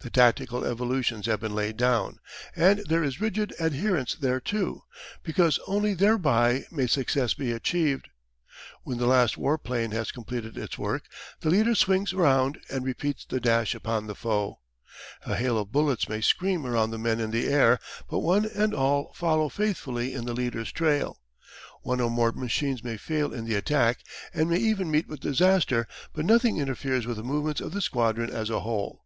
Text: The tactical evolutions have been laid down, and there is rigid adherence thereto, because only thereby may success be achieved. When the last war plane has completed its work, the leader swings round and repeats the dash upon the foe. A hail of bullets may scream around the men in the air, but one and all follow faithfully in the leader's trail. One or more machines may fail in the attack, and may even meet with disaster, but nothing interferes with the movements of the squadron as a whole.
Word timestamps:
The 0.00 0.08
tactical 0.08 0.64
evolutions 0.64 1.26
have 1.26 1.40
been 1.40 1.54
laid 1.54 1.76
down, 1.76 2.20
and 2.56 2.78
there 2.86 3.04
is 3.04 3.20
rigid 3.20 3.52
adherence 3.60 4.14
thereto, 4.14 4.86
because 5.22 5.58
only 5.66 5.92
thereby 5.92 6.64
may 6.70 6.86
success 6.86 7.34
be 7.34 7.52
achieved. 7.52 8.08
When 8.84 8.96
the 8.96 9.04
last 9.04 9.36
war 9.36 9.58
plane 9.58 9.90
has 9.90 10.10
completed 10.10 10.56
its 10.56 10.78
work, 10.78 11.04
the 11.40 11.50
leader 11.50 11.74
swings 11.74 12.14
round 12.14 12.60
and 12.70 12.82
repeats 12.82 13.26
the 13.26 13.40
dash 13.40 13.74
upon 13.74 14.06
the 14.06 14.14
foe. 14.14 14.60
A 15.26 15.36
hail 15.36 15.58
of 15.58 15.70
bullets 15.70 16.08
may 16.08 16.22
scream 16.22 16.64
around 16.64 16.90
the 16.90 16.98
men 16.98 17.20
in 17.20 17.30
the 17.30 17.46
air, 17.48 17.78
but 18.08 18.20
one 18.20 18.46
and 18.46 18.72
all 18.72 19.12
follow 19.14 19.50
faithfully 19.50 20.14
in 20.14 20.24
the 20.24 20.32
leader's 20.32 20.72
trail. 20.72 21.20
One 21.82 22.00
or 22.00 22.08
more 22.10 22.32
machines 22.32 22.82
may 22.82 22.96
fail 22.96 23.34
in 23.34 23.44
the 23.44 23.56
attack, 23.56 23.98
and 24.32 24.48
may 24.48 24.56
even 24.60 24.90
meet 24.90 25.08
with 25.08 25.20
disaster, 25.20 25.86
but 26.14 26.24
nothing 26.24 26.56
interferes 26.56 27.06
with 27.06 27.18
the 27.18 27.22
movements 27.22 27.60
of 27.60 27.72
the 27.74 27.82
squadron 27.82 28.30
as 28.30 28.48
a 28.48 28.60
whole. 28.60 29.04